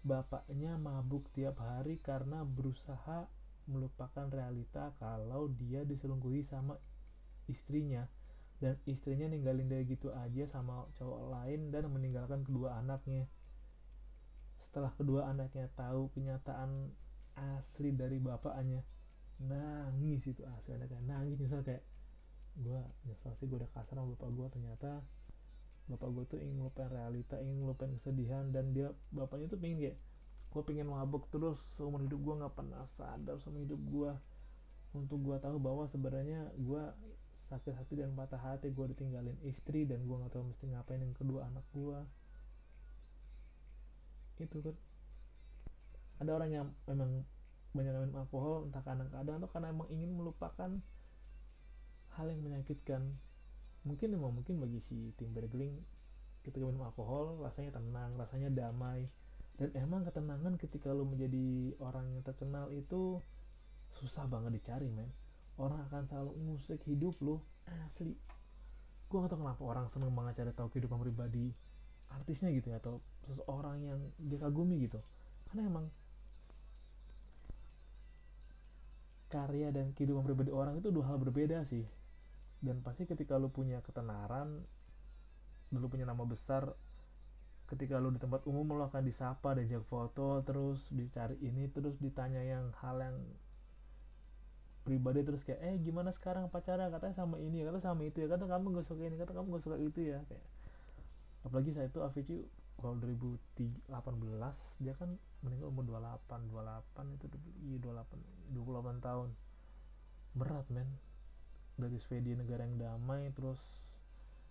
bapaknya 0.00 0.80
mabuk 0.80 1.28
tiap 1.32 1.60
hari 1.60 2.00
karena 2.00 2.44
berusaha 2.44 3.28
melupakan 3.68 4.26
realita 4.32 4.96
kalau 4.96 5.52
dia 5.52 5.84
diselingkuhi 5.84 6.40
sama 6.42 6.80
istrinya 7.46 8.08
dan 8.60 8.76
istrinya 8.84 9.26
ninggalin 9.26 9.72
dia 9.72 9.80
gitu 9.88 10.12
aja 10.12 10.44
sama 10.44 10.84
cowok 11.00 11.32
lain 11.32 11.72
dan 11.72 11.88
meninggalkan 11.88 12.44
kedua 12.44 12.76
anaknya. 12.76 13.24
Setelah 14.60 14.92
kedua 14.94 15.32
anaknya 15.32 15.72
tahu 15.72 16.12
kenyataan 16.12 16.92
asli 17.58 17.96
dari 17.96 18.20
bapaknya 18.20 18.84
nangis 19.40 20.28
itu 20.28 20.44
asli 20.44 20.76
anaknya 20.76 21.00
nangis. 21.08 21.40
Nyesel 21.40 21.64
kayak 21.64 21.82
gue 22.60 22.80
nyesel 23.08 23.32
sih 23.40 23.48
gue 23.48 23.56
udah 23.56 23.70
kasar 23.72 23.96
sama 23.96 24.12
bapak 24.12 24.30
gue 24.36 24.46
ternyata 24.52 24.90
bapak 25.88 26.08
gue 26.12 26.24
tuh 26.36 26.38
ingin 26.38 26.60
ngelupain 26.60 26.90
realita 26.92 27.40
ingin 27.40 27.64
ngelupain 27.64 27.90
kesedihan 27.96 28.52
dan 28.52 28.76
dia 28.76 28.92
bapaknya 29.10 29.50
tuh 29.50 29.58
pengen 29.58 29.78
kayak 29.80 29.96
gue 30.50 30.62
pengen 30.66 30.90
mabuk 30.90 31.30
terus 31.30 31.58
seumur 31.78 32.02
hidup 32.02 32.18
gue 32.20 32.34
nggak 32.42 32.54
pernah 32.58 32.82
sadar 32.90 33.38
sama 33.38 33.62
hidup 33.62 33.78
gue 33.78 34.12
untuk 34.90 35.22
gue 35.22 35.36
tahu 35.38 35.62
bahwa 35.62 35.86
sebenarnya 35.86 36.50
gue 36.58 36.82
sakit 37.50 37.74
hati 37.74 37.98
dan 37.98 38.14
patah 38.14 38.38
hati 38.38 38.70
gue 38.70 38.86
ditinggalin 38.94 39.34
istri 39.42 39.82
dan 39.82 40.06
gue 40.06 40.14
nggak 40.14 40.30
tahu 40.30 40.54
mesti 40.54 40.70
ngapain 40.70 41.02
yang 41.02 41.14
kedua 41.18 41.50
anak 41.50 41.66
gue 41.74 41.98
itu 44.40 44.58
kan. 44.64 44.76
Ada 46.20 46.30
orang 46.36 46.50
yang 46.52 46.66
memang 46.88 47.24
banyak 47.70 47.92
minum 47.92 48.16
alkohol 48.18 48.66
entah 48.66 48.82
karena 48.82 49.06
keadaan 49.06 49.40
atau 49.40 49.50
karena 49.52 49.68
emang 49.70 49.88
ingin 49.92 50.10
melupakan 50.16 50.70
hal 52.16 52.26
yang 52.28 52.40
menyakitkan. 52.40 53.16
Mungkin 53.84 54.16
emang 54.16 54.36
mungkin 54.36 54.60
bagi 54.60 54.80
si 54.80 55.12
tim 55.16 55.32
bergeling 55.32 55.76
ketika 56.44 56.64
minum 56.64 56.84
alkohol 56.84 57.40
rasanya 57.40 57.76
tenang 57.76 58.16
rasanya 58.16 58.48
damai. 58.52 59.08
Dan 59.60 59.76
emang 59.76 60.08
ketenangan 60.08 60.56
ketika 60.56 60.88
lo 60.96 61.04
menjadi 61.04 61.76
orang 61.84 62.16
yang 62.16 62.24
terkenal 62.24 62.72
itu 62.72 63.20
susah 63.92 64.24
banget 64.24 64.56
dicari 64.56 64.88
men 64.88 65.12
orang 65.60 65.84
akan 65.92 66.02
selalu 66.08 66.32
ngusik 66.48 66.80
hidup 66.88 67.20
lo 67.20 67.44
asli. 67.86 68.16
Gue 69.10 69.16
gak 69.20 69.36
tau 69.36 69.42
kenapa 69.44 69.62
orang 69.62 69.86
seneng 69.92 70.14
banget 70.16 70.42
cari 70.42 70.52
tahu 70.56 70.72
kehidupan 70.72 70.98
pribadi 71.02 71.52
artisnya 72.10 72.50
gitu 72.50 72.72
ya 72.72 72.82
atau 72.82 72.98
seseorang 73.28 73.84
yang 73.84 74.00
dia 74.16 74.40
kagumi 74.40 74.88
gitu. 74.88 74.98
Karena 75.50 75.68
emang 75.68 75.86
karya 79.30 79.70
dan 79.70 79.94
kehidupan 79.94 80.26
pribadi 80.26 80.50
orang 80.50 80.80
itu 80.80 80.90
dua 80.90 81.12
hal 81.12 81.20
berbeda 81.20 81.62
sih. 81.62 81.84
Dan 82.60 82.80
pasti 82.80 83.04
ketika 83.04 83.36
lu 83.36 83.52
punya 83.52 83.84
ketenaran 83.84 84.64
lu 85.70 85.86
punya 85.86 86.02
nama 86.02 86.26
besar 86.26 86.74
ketika 87.70 88.02
lu 88.02 88.10
di 88.10 88.18
tempat 88.18 88.42
umum 88.50 88.74
lu 88.74 88.82
akan 88.82 89.06
disapa 89.06 89.54
dan 89.54 89.70
jak 89.70 89.86
foto 89.86 90.42
terus 90.42 90.90
dicari 90.90 91.38
ini 91.38 91.70
terus 91.70 91.94
ditanya 92.02 92.42
yang 92.42 92.74
hal 92.82 92.98
yang 92.98 93.16
pribadi 94.80 95.20
terus 95.20 95.44
kayak 95.44 95.60
eh 95.60 95.76
gimana 95.80 96.08
sekarang 96.10 96.48
pacaran 96.48 96.88
katanya 96.88 97.14
sama 97.14 97.36
ini 97.36 97.62
kata 97.62 97.80
sama 97.80 98.02
itu 98.08 98.24
ya. 98.24 98.28
Kata 98.28 98.48
kamu 98.48 98.80
gak 98.80 98.86
suka 98.86 99.02
ini 99.06 99.16
kata 99.20 99.32
kamu 99.36 99.46
gak 99.56 99.64
suka 99.64 99.76
itu 99.76 100.00
ya 100.02 100.18
kayak. 100.26 100.46
Apalagi 101.44 101.70
saat 101.72 101.92
itu 101.92 102.00
Avicii 102.00 102.42
kalau 102.80 102.96
2018 102.96 103.92
dia 104.80 104.94
kan 104.96 105.20
meninggal 105.44 105.68
umur 105.68 105.84
28 105.84 106.48
28 106.48 107.16
itu 107.20 107.26
iya 107.68 107.78
28 107.80 108.56
28 108.56 109.06
tahun. 109.06 109.28
Berat 110.36 110.66
men. 110.72 110.88
Dari 111.80 111.96
Swedia 111.96 112.36
negara 112.36 112.68
yang 112.68 112.76
damai 112.76 113.32
terus 113.32 113.60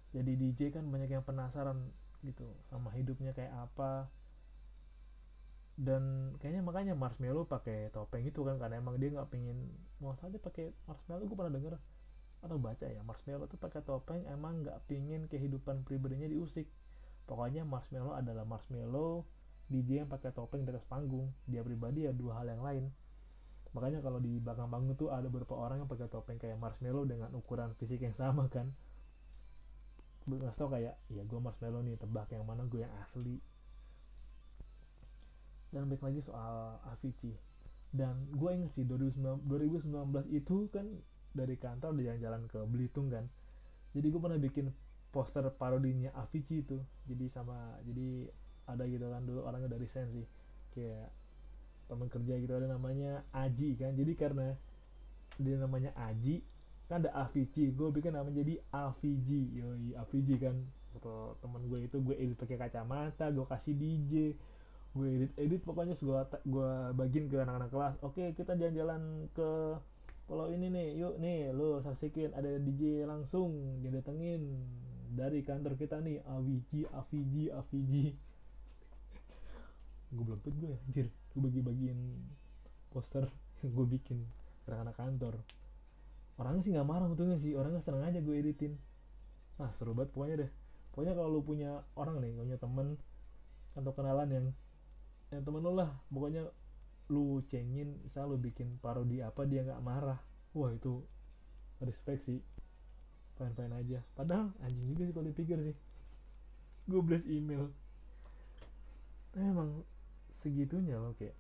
jadi 0.10 0.34
DJ 0.34 0.74
kan 0.74 0.90
banyak 0.90 1.14
yang 1.14 1.22
penasaran 1.22 1.94
gitu 2.26 2.50
sama 2.68 2.90
hidupnya 2.98 3.32
kayak 3.32 3.54
apa 3.54 4.10
dan 5.80 6.36
kayaknya 6.44 6.60
makanya 6.60 6.92
Marshmello 6.92 7.48
pakai 7.48 7.88
topeng 7.96 8.28
itu 8.28 8.44
kan 8.44 8.60
karena 8.60 8.84
emang 8.84 9.00
dia 9.00 9.16
nggak 9.16 9.32
pingin 9.32 9.72
mau 10.04 10.12
saja 10.20 10.36
pakai 10.36 10.76
Marshmello 10.84 11.24
gue 11.24 11.38
pernah 11.40 11.56
denger 11.56 11.80
atau 12.44 12.60
baca 12.60 12.84
ya 12.84 13.00
Marshmello 13.00 13.48
tuh 13.48 13.56
pakai 13.56 13.80
topeng 13.88 14.28
emang 14.28 14.68
nggak 14.68 14.76
pingin 14.92 15.32
kehidupan 15.32 15.88
pribadinya 15.88 16.28
diusik. 16.28 16.68
Pokoknya 17.32 17.64
Marshmello 17.64 18.12
adalah 18.12 18.44
Marshmello 18.44 19.24
DJ 19.72 20.04
yang 20.04 20.12
pakai 20.12 20.36
topeng 20.36 20.68
di 20.68 20.76
atas 20.76 20.84
panggung 20.84 21.32
dia 21.48 21.64
pribadi 21.64 22.04
ya 22.04 22.12
dua 22.12 22.44
hal 22.44 22.52
yang 22.52 22.60
lain. 22.60 22.92
Makanya 23.72 24.04
kalau 24.04 24.20
di 24.20 24.36
belakang 24.36 24.68
panggung 24.68 25.00
tuh 25.00 25.16
ada 25.16 25.32
beberapa 25.32 25.56
orang 25.56 25.88
yang 25.88 25.88
pakai 25.88 26.12
topeng 26.12 26.36
kayak 26.36 26.60
Marshmello 26.60 27.08
dengan 27.08 27.32
ukuran 27.40 27.72
fisik 27.80 28.04
yang 28.04 28.16
sama 28.20 28.52
kan. 28.52 28.76
Gue 30.28 30.44
nggak 30.44 30.60
tau 30.60 30.68
kayak 30.68 31.00
ya 31.08 31.24
gue 31.24 31.40
Marshmello 31.40 31.80
nih 31.88 31.96
tebak 31.96 32.36
yang 32.36 32.44
mana 32.44 32.68
gue 32.68 32.84
yang 32.84 32.92
asli 33.00 33.40
dan 35.70 35.86
baik 35.86 36.02
lagi 36.02 36.22
soal 36.22 36.82
Avicii. 36.90 37.38
Dan 37.90 38.30
gue 38.34 38.50
inget 38.54 38.72
sih 38.74 38.86
2019, 38.86 39.46
2019 39.50 40.30
itu 40.30 40.70
kan 40.70 40.86
dari 41.34 41.58
kantor 41.58 41.94
udah 41.98 42.06
jalan-jalan 42.06 42.42
ke 42.46 42.60
Belitung 42.70 43.10
kan. 43.10 43.26
Jadi 43.94 44.06
gue 44.14 44.22
pernah 44.22 44.38
bikin 44.38 44.70
poster 45.10 45.46
parodinya 45.54 46.14
Avicii 46.14 46.66
itu. 46.66 46.78
Jadi 47.10 47.26
sama 47.30 47.78
jadi 47.82 48.30
ada 48.70 48.86
gitu 48.86 49.10
kan 49.10 49.26
dulu 49.26 49.42
orangnya 49.42 49.74
dari 49.74 49.90
sensi 49.90 50.22
kayak 50.70 51.10
teman 51.90 52.06
kerja 52.06 52.38
gitu 52.38 52.54
ada 52.54 52.70
namanya 52.70 53.26
Aji 53.34 53.74
kan. 53.74 53.98
Jadi 53.98 54.14
karena 54.14 54.54
dia 55.42 55.58
namanya 55.58 55.94
Aji 55.98 56.46
kan 56.86 57.02
ada 57.02 57.14
Avicii. 57.26 57.74
Gue 57.74 57.90
bikin 57.90 58.14
namanya 58.14 58.46
jadi 58.46 58.62
Avicii. 58.70 59.46
Yoi 59.58 59.98
Avicii 59.98 60.38
kan. 60.38 60.58
Foto 60.90 61.38
teman 61.38 61.62
gue 61.70 61.86
itu 61.86 62.02
gue 62.02 62.18
edit 62.18 62.34
pakai 62.34 62.58
kacamata 62.58 63.30
gue 63.30 63.46
kasih 63.46 63.78
DJ 63.78 64.34
gue 64.90 65.06
edit 65.06 65.32
edit 65.38 65.62
pokoknya 65.62 65.94
gue 65.94 66.20
gue 66.50 66.72
bagiin 66.98 67.30
ke 67.30 67.38
anak-anak 67.38 67.70
kelas. 67.70 67.96
Oke 68.02 68.34
kita 68.34 68.58
jalan-jalan 68.58 69.30
ke 69.38 69.78
pulau 70.26 70.50
ini 70.50 70.70
nih 70.70 70.88
yuk 70.98 71.18
nih 71.18 71.54
lo 71.54 71.82
saksikan 71.82 72.38
ada 72.38 72.58
DJ 72.62 73.06
langsung 73.10 73.82
dia 73.82 73.90
datengin 73.90 74.62
dari 75.10 75.42
kantor 75.42 75.74
kita 75.74 75.98
nih 76.06 76.22
Aviji 76.26 76.86
Aviji 76.94 77.50
Aviji 77.50 78.14
gue 80.14 80.24
belum 80.26 80.42
gue 80.42 80.74
anjir. 80.90 81.08
Gue 81.34 81.42
bagi-bagiin 81.46 82.00
poster 82.90 83.30
gue 83.62 83.86
bikin 83.86 84.26
ke 84.66 84.74
anak 84.74 84.98
kantor. 84.98 85.38
Orangnya 86.42 86.62
sih 86.66 86.72
nggak 86.74 86.88
marah 86.88 87.06
untungnya 87.06 87.38
sih 87.38 87.54
orangnya 87.54 87.82
seneng 87.82 88.10
aja 88.10 88.20
gue 88.22 88.36
editin. 88.38 88.74
Ah 89.62 89.70
seru 89.78 89.94
banget 89.94 90.18
pokoknya 90.18 90.36
deh. 90.46 90.52
Pokoknya 90.94 91.14
kalau 91.14 91.30
lu 91.30 91.42
punya 91.46 91.86
orang 91.94 92.22
nih 92.26 92.34
punya 92.34 92.58
temen 92.58 92.98
atau 93.78 93.92
kenalan 93.94 94.30
yang 94.34 94.46
yang 95.30 95.46
temen 95.46 95.62
lu 95.62 95.78
lah 95.78 95.94
pokoknya 96.10 96.50
lu 97.10 97.42
cengin 97.50 97.98
misal 98.06 98.30
lu 98.30 98.38
bikin 98.38 98.78
parodi 98.82 99.22
apa 99.26 99.46
dia 99.46 99.66
nggak 99.66 99.82
marah. 99.82 100.22
Wah 100.54 100.74
itu 100.74 101.02
respect 101.82 102.26
sih. 102.30 102.42
Fine 103.38 103.54
fine 103.58 103.74
aja. 103.74 104.00
Padahal 104.14 104.54
anjing 104.62 104.94
juga 104.94 105.10
sih 105.10 105.14
kalau 105.14 105.28
dipikir 105.30 105.58
sih. 105.62 105.78
Gue 106.86 107.02
blast 107.02 107.26
email. 107.26 107.74
Emang 109.34 109.86
segitunya 110.30 110.98
loh 111.02 111.18
kayak 111.18 111.38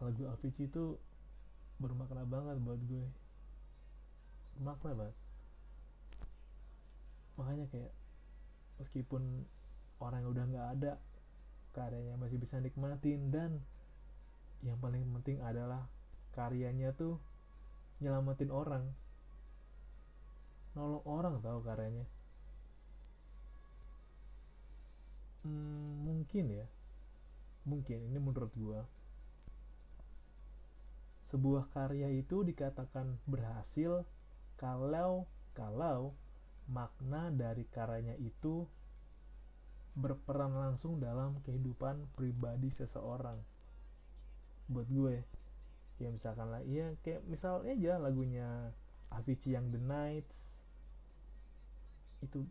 lagu 0.00 0.26
Avicii 0.26 0.66
itu 0.66 0.96
bermakna 1.76 2.24
banget 2.24 2.56
buat 2.60 2.80
gue. 2.88 3.06
Bermakna 4.56 4.92
banget. 4.96 5.16
Makanya 7.36 7.66
kayak 7.68 7.92
meskipun 8.80 9.44
orang 10.00 10.24
yang 10.24 10.30
udah 10.32 10.44
nggak 10.48 10.68
ada 10.80 10.92
karyanya 11.72 12.20
masih 12.20 12.36
bisa 12.36 12.60
nikmatin 12.60 13.32
dan 13.32 13.60
yang 14.62 14.78
paling 14.78 15.02
penting 15.18 15.42
adalah 15.42 15.88
karyanya 16.32 16.94
tuh 16.94 17.18
nyelamatin 17.98 18.52
orang. 18.52 18.84
Nolong 20.78 21.04
orang 21.04 21.34
tahu 21.42 21.58
karyanya. 21.60 22.06
Hmm, 25.42 26.06
mungkin 26.06 26.44
ya. 26.48 26.66
Mungkin 27.66 27.98
ini 28.06 28.18
menurut 28.18 28.52
gua. 28.54 28.86
Sebuah 31.26 31.72
karya 31.72 32.12
itu 32.12 32.44
dikatakan 32.44 33.16
berhasil 33.24 34.04
kalau 34.60 35.26
kalau 35.56 36.12
makna 36.68 37.32
dari 37.32 37.66
karyanya 37.66 38.14
itu 38.20 38.68
berperan 39.92 40.56
langsung 40.56 40.96
dalam 40.96 41.40
kehidupan 41.44 42.08
pribadi 42.16 42.72
seseorang. 42.72 43.36
Buat 44.72 44.88
gue 44.88 45.16
kayak 46.00 46.12
misalkan 46.16 46.48
lah 46.48 46.64
iya 46.64 46.96
kayak 47.04 47.22
misalnya 47.28 47.76
aja 47.76 47.92
lagunya 48.00 48.72
Avicii 49.12 49.52
yang 49.52 49.68
The 49.68 49.80
Nights. 49.80 50.56
Itu 52.24 52.48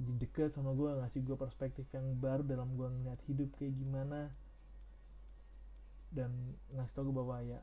deket 0.00 0.56
sama 0.56 0.72
gue 0.72 0.88
ngasih 0.98 1.20
gue 1.22 1.36
perspektif 1.36 1.86
yang 1.92 2.16
baru 2.16 2.42
dalam 2.42 2.72
gue 2.74 2.88
ngeliat 2.88 3.20
hidup 3.28 3.52
kayak 3.60 3.76
gimana. 3.76 4.32
Dan 6.08 6.56
ngasih 6.72 6.94
tau 6.96 7.04
gue 7.04 7.16
bahwa 7.16 7.38
ya 7.44 7.60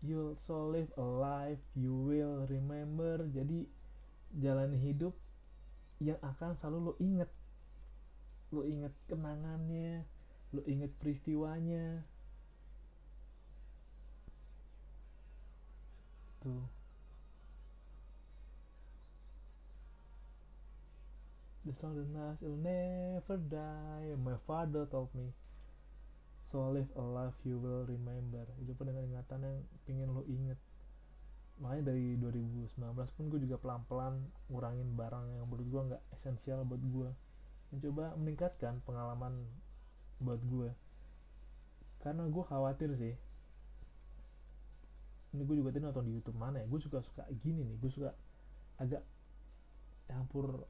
you'll 0.00 0.38
so 0.38 0.70
live 0.70 0.88
a 0.94 1.04
life 1.04 1.62
you 1.74 1.90
will 1.90 2.46
remember. 2.46 3.26
Jadi 3.26 3.66
jalan 4.38 4.78
hidup 4.78 5.18
yang 5.98 6.16
akan 6.22 6.54
selalu 6.54 6.78
lo 6.80 6.94
inget 7.02 7.28
lo 8.50 8.66
inget 8.66 8.94
kenangannya 9.06 10.02
lo 10.50 10.60
inget 10.66 10.90
peristiwanya. 10.98 12.02
Tuh. 16.42 16.66
The 21.60 21.76
song 21.76 21.94
the 21.94 22.08
night 22.08 22.40
will 22.40 22.56
never 22.56 23.36
die 23.36 24.16
My 24.16 24.34
father 24.48 24.88
told 24.90 25.14
me. 25.14 25.30
So 26.40 26.66
live 26.72 26.90
a 26.98 27.04
life 27.04 27.38
you 27.46 27.62
will 27.62 27.86
remember. 27.86 28.48
Hidup 28.58 28.82
dengan 28.82 29.06
ingatan 29.06 29.46
yang 29.46 29.58
pingin 29.86 30.10
lo 30.10 30.26
inget 30.26 30.58
Makanya 31.60 31.92
dari 31.92 32.16
2019 32.16 32.72
pun 33.12 33.24
gue 33.28 33.40
juga 33.44 33.60
pelan-pelan 33.60 34.16
ngurangin 34.48 34.96
barang 34.96 35.28
yang 35.36 35.44
menurut 35.44 35.68
gue 35.68 35.82
nggak 35.92 36.02
esensial 36.16 36.64
buat 36.64 36.80
gue 36.80 37.10
Mencoba 37.70 38.18
meningkatkan 38.18 38.82
pengalaman 38.82 39.46
buat 40.18 40.42
gue. 40.42 40.70
Karena 42.02 42.26
gue 42.26 42.44
khawatir 42.44 42.90
sih. 42.98 43.14
Ini 45.30 45.42
gue 45.46 45.56
juga 45.62 45.70
tadi 45.70 45.86
nonton 45.86 46.04
di 46.06 46.12
Youtube 46.18 46.34
mana 46.34 46.58
ya? 46.58 46.66
Gue 46.66 46.82
suka 46.82 46.98
suka 47.06 47.22
gini 47.38 47.62
nih 47.62 47.78
Gue 47.78 47.90
suka 47.94 48.10
agak 48.82 49.06
campur 50.10 50.66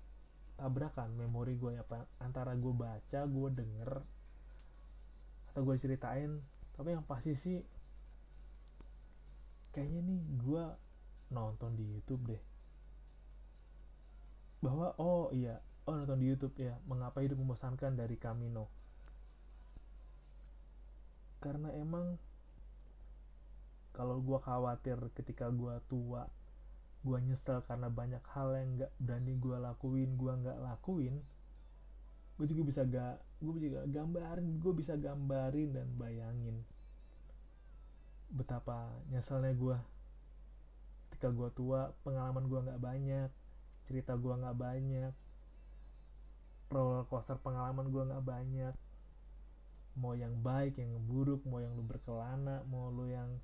tabrakan 0.60 1.16
memori 1.16 1.56
gue 1.56 1.80
pak 1.80 2.04
antara 2.20 2.52
gue 2.52 2.68
baca 2.76 3.20
gue 3.24 3.48
denger 3.56 3.90
atau 5.50 5.62
gue 5.64 5.76
ceritain. 5.80 6.44
Tapi 6.76 6.88
yang 6.92 7.04
pasti 7.08 7.32
sih 7.32 7.58
kayaknya 9.72 10.04
nih 10.04 10.20
gue 10.44 10.64
nonton 11.32 11.72
di 11.72 11.88
YouTube 11.88 12.36
deh. 12.36 12.42
Bahwa 14.60 14.92
oh 15.00 15.32
iya 15.32 15.56
oh 15.86 15.94
nonton 15.96 16.20
di 16.20 16.26
YouTube 16.28 16.56
ya. 16.60 16.76
Mengapa 16.84 17.22
hidup 17.24 17.40
membosankan 17.40 17.96
dari 17.96 18.16
Camino? 18.20 18.68
Karena 21.40 21.72
emang 21.72 22.20
kalau 23.96 24.22
gue 24.22 24.38
khawatir 24.40 24.96
ketika 25.12 25.50
gue 25.50 25.76
tua 25.90 26.24
gue 27.00 27.18
nyesel 27.24 27.64
karena 27.64 27.88
banyak 27.88 28.20
hal 28.36 28.52
yang 28.56 28.68
gak 28.84 28.92
berani 29.00 29.32
gue 29.40 29.56
lakuin 29.56 30.10
gue 30.20 30.32
nggak 30.44 30.58
lakuin 30.60 31.16
gue 32.36 32.46
juga 32.48 32.62
bisa 32.64 32.80
gak 32.84 33.20
gue 33.40 33.56
juga 33.56 33.84
gambarin 33.88 34.60
gue 34.60 34.72
bisa 34.76 34.96
gambarin 35.00 35.72
dan 35.72 35.88
bayangin 35.96 36.60
betapa 38.30 38.92
nyeselnya 39.08 39.56
gue 39.56 39.76
ketika 41.10 41.32
gue 41.32 41.48
tua 41.56 41.92
pengalaman 42.04 42.46
gue 42.46 42.60
nggak 42.68 42.80
banyak 42.80 43.30
cerita 43.88 44.14
gue 44.14 44.34
nggak 44.36 44.56
banyak 44.56 45.12
roller 46.70 47.02
coaster 47.10 47.34
pengalaman 47.42 47.90
gue 47.90 48.02
nggak 48.06 48.24
banyak. 48.24 48.74
Mau 49.98 50.14
yang 50.14 50.38
baik 50.38 50.78
yang 50.78 50.94
buruk 51.10 51.42
mau 51.42 51.58
yang 51.58 51.74
lu 51.74 51.82
berkelana 51.82 52.62
mau 52.70 52.94
lu 52.94 53.10
yang 53.10 53.42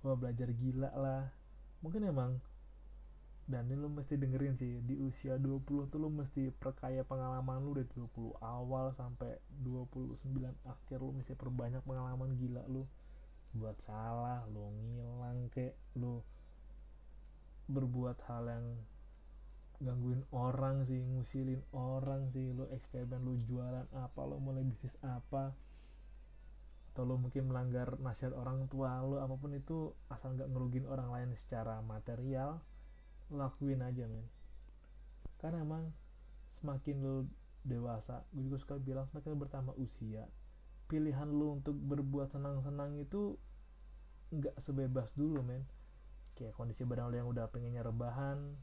gue 0.00 0.14
belajar 0.14 0.48
gila 0.54 0.90
lah. 0.94 1.34
Mungkin 1.82 2.06
emang 2.06 2.38
dan 3.50 3.66
ini 3.66 3.74
lo 3.74 3.90
mesti 3.90 4.14
dengerin 4.14 4.54
sih 4.54 4.78
di 4.86 4.94
usia 4.94 5.34
20 5.34 5.90
tuh 5.90 5.98
lo 5.98 6.06
mesti 6.06 6.54
perkaya 6.54 7.02
pengalaman 7.02 7.58
lu 7.66 7.74
dari 7.74 7.90
20 7.98 8.38
awal 8.38 8.94
sampai 8.94 9.42
29 9.66 10.22
akhir 10.62 10.98
lo 11.02 11.10
mesti 11.10 11.34
perbanyak 11.34 11.82
pengalaman 11.82 12.38
gila 12.38 12.62
lu. 12.70 12.86
Buat 13.50 13.82
salah 13.82 14.46
lo 14.46 14.70
ngilang 14.70 15.50
kek 15.50 15.74
lo 15.98 16.22
berbuat 17.66 18.22
hal 18.30 18.46
yang 18.46 18.66
gangguin 19.80 20.20
orang 20.36 20.84
sih 20.84 21.00
ngusilin 21.00 21.64
orang 21.72 22.28
sih 22.36 22.52
lo 22.52 22.68
eksperimen 22.68 23.24
lo 23.24 23.32
jualan 23.40 23.88
apa 23.96 24.20
lo 24.28 24.36
mulai 24.36 24.60
bisnis 24.60 25.00
apa. 25.00 25.56
Atau 26.92 27.08
lo 27.08 27.16
mungkin 27.16 27.48
melanggar 27.48 27.96
nasihat 27.96 28.36
orang 28.36 28.68
tua 28.68 29.00
lo 29.00 29.24
apa 29.24 29.34
pun 29.40 29.56
itu 29.56 29.96
asal 30.12 30.36
nggak 30.36 30.52
ngerugin 30.52 30.84
orang 30.84 31.08
lain 31.08 31.30
secara 31.32 31.80
material 31.80 32.60
lakuin 33.32 33.80
aja 33.80 34.04
men. 34.04 34.28
Karena 35.40 35.64
emang 35.64 35.96
semakin 36.60 36.96
lu 37.00 37.16
dewasa 37.64 38.24
gue 38.36 38.44
juga 38.48 38.56
suka 38.60 38.74
bilang 38.80 39.04
semakin 39.08 39.36
bertambah 39.36 39.76
usia 39.76 40.24
pilihan 40.88 41.28
lu 41.28 41.60
untuk 41.60 41.76
berbuat 41.76 42.32
senang-senang 42.32 42.96
itu 43.00 43.38
nggak 44.28 44.60
sebebas 44.60 45.16
dulu 45.16 45.40
men. 45.40 45.64
Kayak 46.36 46.52
kondisi 46.52 46.84
badan 46.84 47.08
lu 47.08 47.16
yang 47.16 47.30
udah 47.32 47.48
pengennya 47.48 47.80
rebahan 47.80 48.60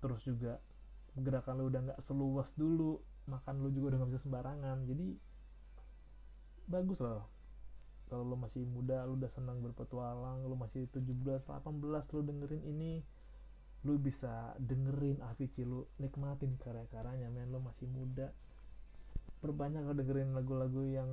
terus 0.00 0.24
juga 0.24 0.58
gerakan 1.14 1.60
lu 1.60 1.64
udah 1.68 1.80
nggak 1.90 2.00
seluas 2.00 2.56
dulu 2.56 3.00
makan 3.28 3.62
lu 3.62 3.68
juga 3.70 3.94
udah 3.94 3.98
nggak 4.02 4.10
bisa 4.16 4.22
sembarangan. 4.26 4.78
Jadi 4.88 5.08
bagus 6.66 6.98
loh. 7.04 7.28
Kalau 8.10 8.26
lo 8.26 8.34
masih 8.34 8.66
muda 8.66 9.06
lo 9.06 9.14
udah 9.14 9.30
senang 9.30 9.62
berpetualang 9.62 10.42
lo 10.42 10.58
masih 10.58 10.90
17 10.90 11.46
18 11.46 11.46
lo 11.86 12.20
dengerin 12.26 12.64
ini 12.66 13.06
lo 13.86 13.96
bisa 13.96 14.52
dengerin 14.58 15.22
Avicii 15.22 15.64
lo 15.64 15.94
nikmatin 16.02 16.58
karya-karyanya 16.58 17.30
men. 17.30 17.52
Lo 17.54 17.62
masih 17.62 17.86
muda. 17.86 18.34
Perbanyak 19.40 19.86
lo 19.86 19.94
dengerin 19.94 20.34
lagu-lagu 20.34 20.82
yang 20.84 21.08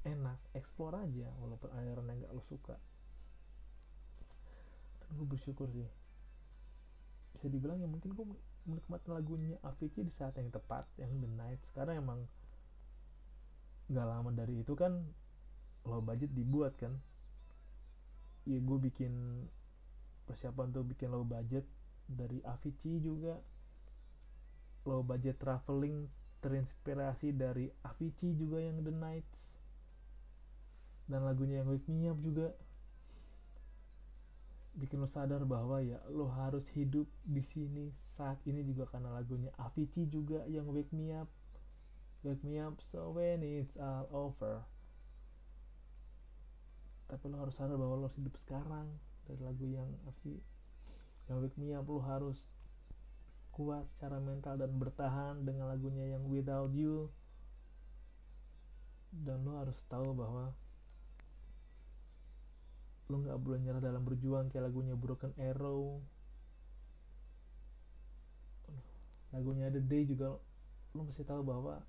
enak 0.00 0.40
explore 0.56 0.96
aja 0.96 1.28
walaupun 1.44 1.68
aliran 1.76 2.08
yang 2.08 2.24
gak 2.24 2.32
lo 2.32 2.40
suka. 2.40 2.76
Dan 5.02 5.08
gue 5.18 5.26
bersyukur 5.28 5.68
sih 5.68 5.99
bisa 7.34 7.46
dibilang 7.46 7.78
ya 7.78 7.88
mungkin 7.88 8.12
gue 8.12 8.26
menikmati 8.68 9.08
lagunya 9.08 9.56
Avicii 9.64 10.04
di 10.04 10.12
saat 10.12 10.36
yang 10.36 10.52
tepat 10.52 10.84
yang 11.00 11.10
The 11.22 11.30
Night. 11.30 11.60
Sekarang 11.64 11.96
emang 11.98 12.20
gak 13.90 14.06
lama 14.06 14.30
dari 14.30 14.62
itu 14.62 14.76
kan 14.78 15.02
low 15.86 16.02
budget 16.04 16.30
dibuat 16.36 16.76
kan. 16.76 17.00
Ya 18.44 18.60
gue 18.60 18.78
bikin 18.78 19.46
persiapan 20.28 20.70
tuh 20.70 20.84
bikin 20.86 21.10
low 21.10 21.24
budget 21.26 21.64
dari 22.06 22.42
Avicii 22.44 23.00
juga. 23.00 23.40
Low 24.84 25.04
budget 25.04 25.36
traveling 25.40 26.08
terinspirasi 26.40 27.36
dari 27.36 27.68
Avicii 27.84 28.36
juga 28.36 28.60
yang 28.60 28.80
The 28.80 28.92
Nights. 28.94 29.40
Dan 31.10 31.26
lagunya 31.26 31.60
yang 31.60 31.68
Wake 31.68 31.90
Me 31.90 32.08
Up 32.08 32.20
juga 32.22 32.54
bikin 34.74 35.02
lo 35.02 35.08
sadar 35.10 35.42
bahwa 35.42 35.82
ya 35.82 35.98
lo 36.06 36.30
harus 36.30 36.70
hidup 36.72 37.10
di 37.26 37.42
sini 37.42 37.90
saat 37.96 38.38
ini 38.46 38.62
juga 38.62 38.86
karena 38.86 39.10
lagunya 39.10 39.50
Avicii 39.58 40.06
juga 40.06 40.46
yang 40.46 40.70
Wake 40.70 40.94
Me 40.94 41.10
Up. 41.14 41.26
Wake 42.22 42.44
Me 42.46 42.62
Up 42.62 42.78
so 42.78 43.10
when 43.10 43.42
it's 43.42 43.74
all 43.74 44.06
over. 44.14 44.62
Tapi 47.10 47.26
lo 47.26 47.42
harus 47.42 47.58
sadar 47.58 47.74
bahwa 47.74 47.98
lo 47.98 48.06
harus 48.06 48.18
hidup 48.18 48.38
sekarang. 48.38 48.86
Dari 49.26 49.42
lagu 49.42 49.66
yang 49.66 49.90
Avicii 50.06 50.38
yang 51.30 51.42
Wake 51.42 51.58
Me 51.58 51.74
Up 51.74 51.86
lo 51.90 52.02
harus 52.02 52.38
kuat 53.50 53.90
secara 53.90 54.22
mental 54.22 54.58
dan 54.58 54.74
bertahan 54.78 55.42
dengan 55.42 55.66
lagunya 55.66 56.06
yang 56.06 56.26
Without 56.30 56.70
You. 56.70 57.10
Dan 59.10 59.42
lo 59.42 59.58
harus 59.58 59.82
tahu 59.90 60.14
bahwa 60.14 60.54
lo 63.10 63.18
nggak 63.18 63.42
boleh 63.42 63.58
nyerah 63.58 63.82
dalam 63.82 64.06
berjuang 64.06 64.46
kayak 64.48 64.70
lagunya 64.70 64.94
Broken 64.94 65.34
Arrow. 65.34 65.98
Lagunya 69.34 69.66
The 69.74 69.82
Day 69.82 70.06
juga 70.06 70.38
lo 70.94 71.00
mesti 71.02 71.26
tahu 71.26 71.42
bahwa 71.42 71.82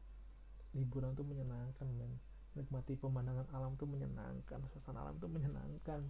liburan 0.74 1.14
tuh 1.14 1.26
menyenangkan 1.26 1.86
men. 1.94 2.18
Menikmati 2.58 3.00
pemandangan 3.00 3.48
alam 3.54 3.78
tuh 3.80 3.88
menyenangkan 3.88 4.60
suasana 4.74 5.06
alam 5.06 5.16
tuh 5.22 5.30
menyenangkan. 5.30 6.02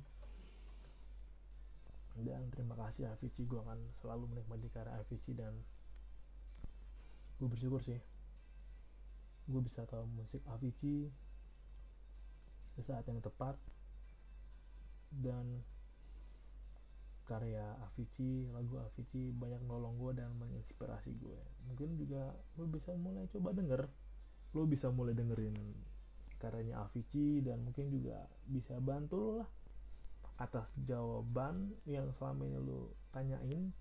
Dan 2.18 2.44
terima 2.50 2.80
kasih 2.80 3.12
Avicii. 3.12 3.46
Gue 3.46 3.60
akan 3.62 3.78
selalu 4.00 4.32
menikmati 4.32 4.72
karya 4.72 4.96
Avicii 4.96 5.36
dan 5.38 5.54
gue 7.42 7.50
bersyukur 7.50 7.82
sih 7.82 7.98
gue 9.50 9.62
bisa 9.66 9.82
tahu 9.90 10.06
musik 10.14 10.46
Avicii 10.46 11.10
di 12.78 12.82
saat 12.86 13.02
yang 13.10 13.18
tepat 13.18 13.58
dan 15.12 15.64
karya 17.28 17.64
Avicii 17.88 18.52
lagu 18.52 18.76
Avicii 18.80 19.32
banyak 19.32 19.64
nolong 19.64 19.96
gue 19.96 20.20
dan 20.20 20.36
menginspirasi 20.36 21.16
gue 21.16 21.40
mungkin 21.68 21.96
juga 21.96 22.36
lo 22.60 22.68
bisa 22.68 22.92
mulai 22.96 23.28
coba 23.32 23.56
denger. 23.56 23.88
Lo 24.52 24.68
bisa 24.68 24.92
mulai 24.92 25.16
dengerin 25.16 25.56
karyanya 26.36 26.84
Avicii 26.84 27.40
dan 27.40 27.64
mungkin 27.64 27.88
juga 27.88 28.28
bisa 28.50 28.76
bantu 28.84 29.16
lo 29.24 29.32
lah 29.40 29.50
atas 30.42 30.74
jawaban 30.84 31.72
yang 31.88 32.12
selama 32.12 32.50
ini 32.50 32.60
lo 32.60 32.92
tanyain. 33.16 33.72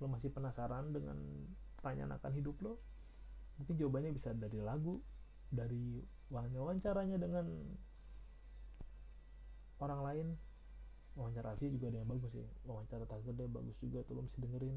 Lo 0.00 0.06
masih 0.08 0.32
penasaran 0.32 0.94
dengan 0.94 1.18
pertanyaan 1.76 2.16
akan 2.16 2.32
hidup 2.34 2.56
lo 2.64 2.80
mungkin 3.58 3.74
jawabannya 3.74 4.14
bisa 4.14 4.30
dari 4.34 4.62
lagu 4.62 5.02
dari 5.50 5.98
wawancaranya 6.30 7.18
dengan 7.18 7.46
orang 9.78 10.00
lain 10.02 10.28
wawancara 11.18 11.58
Avi 11.58 11.74
juga 11.74 11.90
ada 11.90 11.98
yang 11.98 12.06
bagus 12.06 12.30
sih. 12.30 12.46
Wawancara 12.62 13.04
Tiger 13.10 13.34
dia 13.34 13.50
bagus 13.50 13.74
juga 13.82 14.06
tuh 14.06 14.14
lo 14.14 14.22
mesti 14.22 14.38
dengerin. 14.38 14.76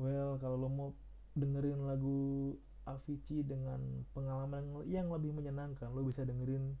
Well 0.00 0.40
kalau 0.40 0.56
lo 0.56 0.68
mau 0.72 0.90
dengerin 1.36 1.84
lagu 1.84 2.56
Avicii 2.88 3.44
dengan 3.44 4.08
pengalaman 4.16 4.80
yang 4.88 5.12
lebih 5.12 5.36
menyenangkan 5.36 5.92
lo 5.92 6.00
bisa 6.00 6.24
dengerin 6.24 6.72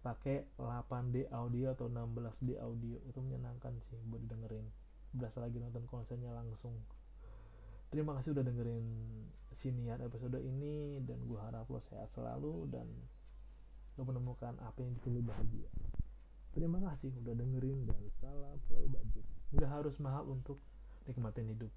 pakai 0.00 0.46
8D 0.56 1.26
audio 1.34 1.74
atau 1.74 1.90
16D 1.90 2.62
audio. 2.62 3.02
Itu 3.10 3.18
menyenangkan 3.18 3.74
sih 3.82 3.98
buat 4.06 4.22
dengerin. 4.30 4.64
Berasa 5.10 5.42
lagi 5.42 5.58
nonton 5.58 5.90
konsernya 5.90 6.30
langsung. 6.30 6.78
Terima 7.90 8.14
kasih 8.14 8.38
udah 8.38 8.46
dengerin 8.46 8.86
siniar 9.50 9.98
episode 10.06 10.38
ini 10.38 11.02
dan 11.02 11.26
gue 11.26 11.34
harap 11.42 11.66
lo 11.66 11.82
sehat 11.82 12.14
selalu 12.14 12.70
dan 12.70 12.86
lo 13.98 14.06
menemukan 14.06 14.54
apa 14.62 14.86
yang 14.86 14.94
lo 14.94 15.20
bahagia 15.26 15.66
terima 16.50 16.78
kasih 16.82 17.14
udah 17.22 17.34
dengerin 17.34 17.86
dan 17.86 18.02
salam 18.18 18.58
selalu 18.66 18.88
budget 18.98 19.26
nggak 19.54 19.70
harus 19.70 19.94
mahal 20.02 20.26
untuk 20.30 20.58
nikmatin 21.06 21.50
hidup 21.50 21.72